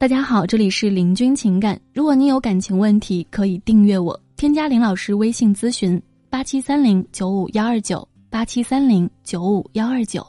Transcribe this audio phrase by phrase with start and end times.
[0.00, 1.76] 大家好，这里是林君情感。
[1.92, 10.24] 如果你有感情问题，可以订阅我，添加林老师微信咨询：八七三零九五幺二九八七三零九五幺二九。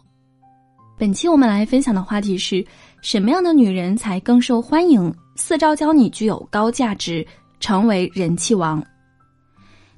[0.97, 2.66] 本期我们来分享的话题是
[3.04, 5.13] 什么样的女人才更受欢迎？
[5.35, 7.24] 四招教你具有高价值，
[7.60, 8.83] 成为人气王。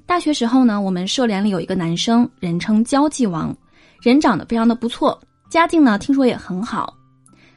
[0.04, 3.56] 大学时候呢，我们社联里有一个男生，人称交际王，
[4.02, 5.18] 人长得非常的不错，
[5.48, 6.94] 家境呢听说也很好。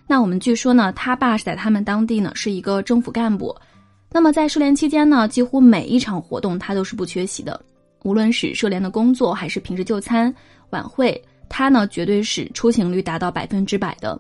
[0.08, 3.56] 那我们据说呢，他爸是在他们当地呢是一个政府干部，
[4.12, 7.60] 那么在社联期间呢，几乎每一场活动他都是不缺席的，
[8.04, 10.34] 无论是社联的工作还是平时就餐
[10.70, 14.20] 晚会，他呢绝对是出勤率达到百分之百的。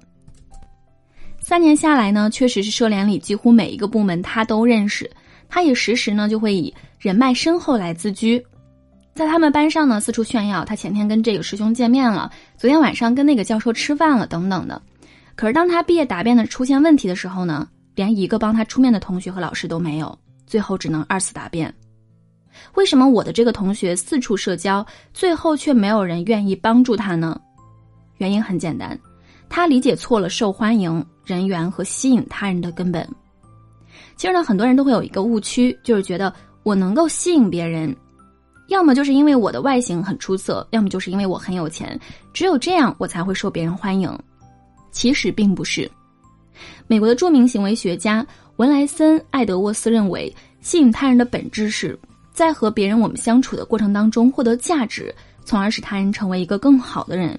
[1.39, 5.09] 三年下来呢，确实是社联里几乎每一个部门他都认识，
[5.47, 8.43] 他也时时呢就会以人脉深厚来自居，
[9.13, 14.81] 在他们班上呢四处炫耀，他前天跟这个师兄见面了，昨天晚上跟那个教授吃饭了，等等的。
[15.35, 20.17] 可是当他毕业答辩的出现问题的时候呢，连一个帮他出面的同学和老师都没有，
[20.47, 21.73] 最后只能二次答辩。
[22.75, 27.39] 为什么我的这个同学四处社交，最后却没有人愿意帮助他呢？
[28.17, 28.97] 原因很简单，
[29.49, 33.05] 他理解错了受欢迎、人缘和吸引他人的根本。
[34.15, 36.33] 其实呢，很多人都会有一个误区，就是觉得
[36.63, 37.93] 我能够吸引别人，
[38.69, 41.99] 要么就是因为我的外形很出色，要么就是因为我很有钱，
[42.31, 44.17] 只有这样我才会受别人欢迎。
[44.95, 45.91] 其实并不是。
[46.87, 51.99] 美国的著名行为学家文莱森·艾德沃斯认为，吸引他人的本质是
[52.31, 57.37] 在和别人我们相处的过程当中获得价值，从而使他人成为一个更好的人。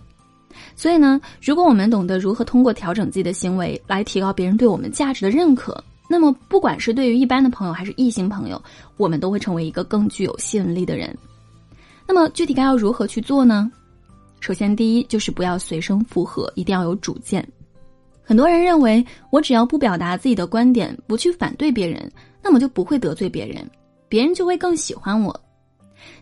[0.74, 8.62] 所以呢，如果我们懂得如何通过调整自己的行为来提高别人对我们价值的认可，那么不管是对于一般的朋友还是异性朋友，
[8.98, 11.16] 我们都会成为一个更具有吸引力的人。
[12.06, 13.70] 那么具体该要如何去做呢？
[14.47, 17.44] 首先，第一就是不要随声附和，一定要有主见。
[18.22, 22.08] 很多人认为，我只要不表达自己的观点，不去反对别人，
[22.41, 23.69] 那么就不会得罪别人，
[24.08, 25.34] 别人就会更喜欢我。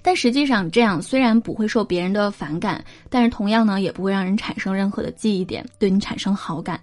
[0.00, 6.80] 但实际上，这样虽然不会受别人的反感，但是同样呢，也不会让人产生任何的记忆点，对你产生好感。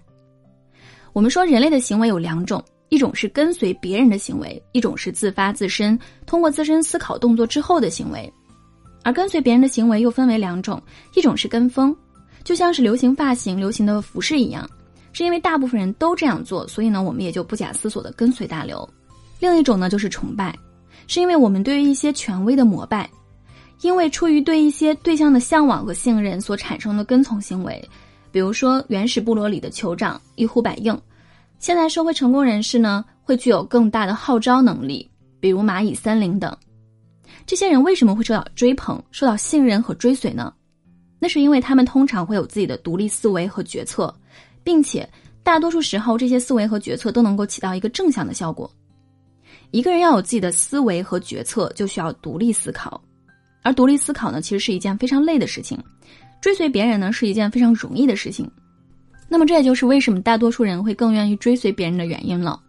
[1.12, 8.32] 我们说，人类的行为有两种，一种是跟随别人的行为，一种是自发自身，通过自身思考动作之后的行为。
[9.02, 10.80] 而跟随别人的行为又分为两种，
[11.14, 11.94] 一种是跟风，
[12.44, 14.68] 就像是流行发型、流行的服饰一样，
[15.12, 18.88] 是因为大部分人都这样做，所以呢，我们也就不假思索的跟随大流。
[19.40, 20.56] 另一种呢，就是崇拜，
[21.08, 23.10] 是因为我们对于一些权威的膜拜，
[23.80, 27.82] 因为出于对一些对象的向往和信任所产生的跟从行为，
[28.30, 30.96] 比如说原始部落里的酋长一呼百应，
[31.58, 36.56] 现在社会成功人士呢，会具有更大的号召能力，比如蚂蚁森林等。
[37.46, 40.52] 这些人为什么会受到追捧、受到信任和追随呢？
[41.18, 44.14] 那是因为他们通常会有自己的独立思维和决策，
[44.64, 45.08] 并且
[45.42, 48.70] 大多数时候这些思维和决策都能够起到一个正向的效果。
[49.70, 53.00] 一个人要有自己的思维和决策，就需要独立思考，
[53.62, 55.78] 而独立思考呢，其实是一件非常累的事情。
[56.40, 58.50] 追随别人呢，是一件非常容易的事情。
[59.28, 62.60] 那么这也就是为什么大多数人会更愿意追随别人的原因了。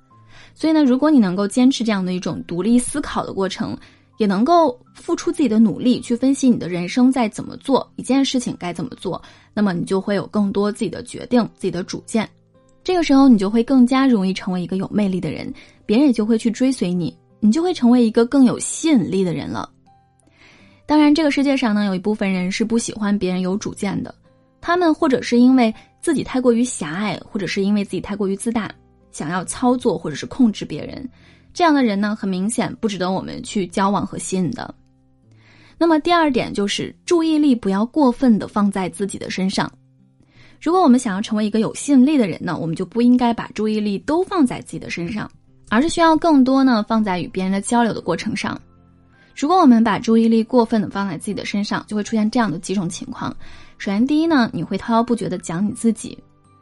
[0.54, 3.76] 所以呢，如果你能够坚持这样的一种独立思考的过程，
[4.18, 9.22] 也能够付出自己的努力去分析你的人生在怎么做一件事情该怎么做，
[9.54, 12.30] 那么你就会有更多自己的决定、自己的主见。
[12.84, 15.52] 这个时候，你就会更加容易成为一个有魅力的人，
[15.86, 19.70] 别人也就会去追随你，你就会成为一个更有吸引力的人了。
[20.86, 24.14] 当然，这个世界上呢，有一部分人是不喜欢别人有主见的，
[24.60, 28.70] 他们或者是因为自己太过于狭隘，或者是因为自己太过于自大，
[29.12, 31.10] 想要操作或者是控制别人。
[31.54, 34.74] 这样的人呢，很明显不值得我们去交往和吸引的。
[35.78, 39.72] 那么第二点就是注意力不要过分的放在自己的身上。
[40.62, 45.30] 如果我们想要成为一个有吸引力的人呢，我们就不应该把注意力都放在自己的身上，
[45.70, 48.60] 而是需要更多呢放在与别人的交流的过程上。
[49.36, 53.36] 如果我们把注意力过分的放在自己的身上，就会出现这样的几种情况。
[53.78, 56.18] 首先，第一呢，你会滔滔不绝的讲你自己，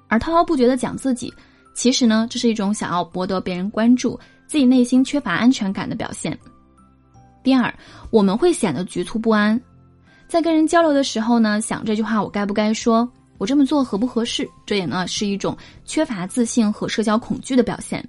[0.08, 1.32] 而滔滔不绝的讲自己，
[1.76, 4.20] 其实呢，这是一种想要博得别人关注。
[4.52, 6.38] 自己内心缺乏安全感的表现。
[7.42, 7.74] 第二，
[8.10, 9.58] 我们会显得局促不安，
[10.28, 14.46] 在跟人交流的时候呢，想这句话我该不该说，我这么做合不合适？
[14.66, 18.06] 这也呢是一种缺乏自信和社交恐惧的表现。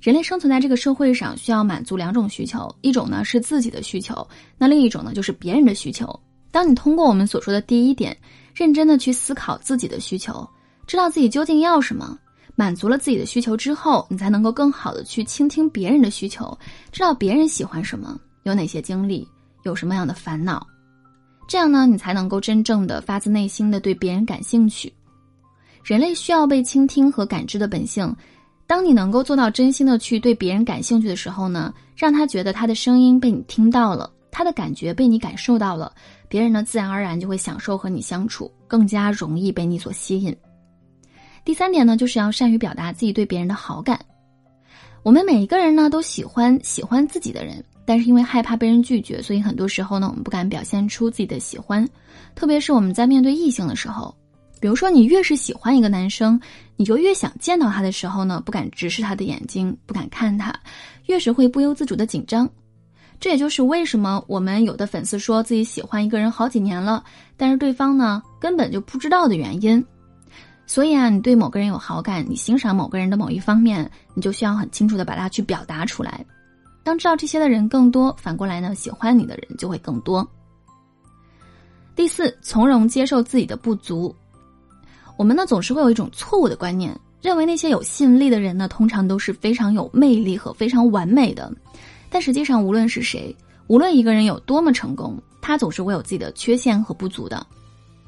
[0.00, 4.24] 人类生存在这个社会上，需要满足两种需求，一种呢是自己的需求，
[4.56, 6.08] 那另一种呢就是别人的需求。
[6.52, 8.16] 当你通过我们所说的第一点，
[8.54, 10.48] 认真的去思考自己的需求，
[10.86, 12.16] 知道自己究竟要什么。
[12.54, 16.56] 满足了自己的需求之后，你才能够更好的去倾听别人的需求，
[16.90, 19.26] 知道别人喜欢什么，有哪些经历，
[19.64, 20.66] 有什么样的烦恼，
[21.48, 24.92] 这样呢，你才能够真正的发自内心的对别人感兴趣。
[25.82, 28.14] 人类需要被倾听和感知的本性，
[28.66, 35.92] 当你能够做到真心的去对别人感兴趣的时候呢，让他觉得他的声音被你听到了，他的感觉被你感受到了，
[36.28, 40.36] 别人呢自然而然就会享受和你相处，更加容易被你所吸引。
[41.44, 43.98] 第三点呢，就是要善于表达自己对别人的好感。
[45.02, 51.88] 我们每一个人呢都喜欢喜欢自己的人，但是因为害怕被人拒绝，所以很多时候呢我们不敢表现出自己的喜欢，
[52.36, 54.14] 特别是我们在面对异性的时候，
[54.60, 56.40] 比如说你越是喜欢一个男生，
[56.76, 60.54] 你就越想见到他的时候呢不敢直视他的眼睛，不敢看他，
[61.06, 62.48] 越是会不由自主的紧张。
[63.18, 67.02] 这也就是为什么我们有的粉丝说自己喜欢一个人好几年了，
[67.36, 69.84] 但是对方呢根本就不知道的原因。
[70.66, 76.24] 所以啊，你对某个人有好感，你欣赏某个人的某一方面，你就需要很清楚的把它去表达出来。
[76.82, 80.26] 当知道这些的人更多，反过来呢，喜欢你的人就会更多。
[81.94, 84.14] 第四，从容接受自己的不足。
[85.18, 91.52] 我们呢总是会有一种错误的观念，认为那些有吸引力的人呢，通常都是非常有魅力和非常完美的。
[92.08, 93.36] 但实际上，无论是谁，
[93.66, 97.46] 无论一个人有多么成功，他总是会有自己的缺陷和不足的。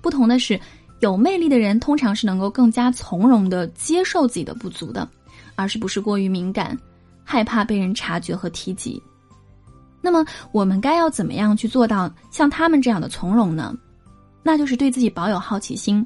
[0.01, 0.59] 不同的是。
[1.05, 5.07] 有魅力的人通常是能够更加从容的接受自己的不足的，
[5.55, 6.77] 而是不是过于敏感，
[7.23, 9.01] 害怕被人察觉和提及。
[10.01, 13.77] 那么我们该要怎么样去做到像他们这样的从容呢？
[14.43, 16.05] 那就是对自己保有好奇心。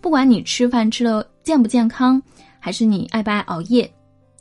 [0.00, 2.20] 不管你吃饭吃的健不健康，
[2.58, 3.92] 还是你爱不爱熬夜，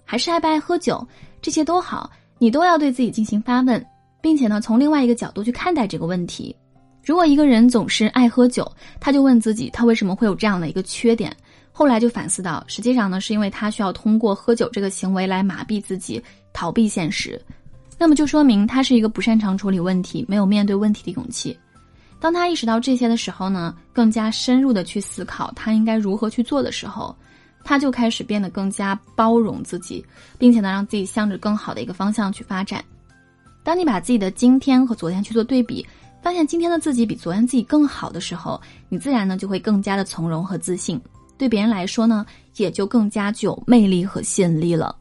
[0.05, 1.05] 还是爱不爱喝酒，
[1.41, 3.85] 这些都好，你都要对自己进行发问，
[4.21, 6.55] 并且呢，从另外一个角度去看待这个问题。
[7.03, 11.35] 如果一个人总是爱喝酒，他就问自己，他为什么会有这样的一个缺点？
[11.73, 16.23] 后来就反思到，实际上呢，是因为他需要通过喝酒这个行为来麻痹自己，
[16.53, 17.41] 逃避现实。
[17.97, 21.57] 那么就说明他是一个不擅长处理问题、没有面对问题的勇气。
[22.21, 27.13] 当他意识到这些的时候呢，更加深入的去思考他应该如何去做的时候，
[27.65, 30.05] 他就开始变得更加包容自己，
[30.37, 32.81] 并且呢，让自己向着更好的一个方向去发展。
[33.61, 35.85] 当你把自己的今天和昨天去做对比。
[36.23, 40.99] 发现今天的自己比昨天自己更好的时候，你自然呢就会更加的从容和自信，
[41.37, 42.25] 对别人来说呢
[42.55, 44.95] 也就更加具有魅力和吸引力了。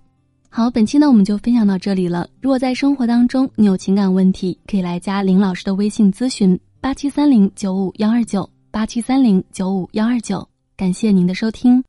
[0.50, 2.28] 好，本期呢我们就分享到这里了。
[2.40, 10.46] 如果在生活当中你有情感问题，可以来加林老师的微信咨询：八七三零九五幺二九八七三零九五幺二九。
[10.76, 11.82] 感谢您的收听。